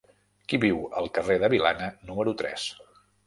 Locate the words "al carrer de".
1.01-1.51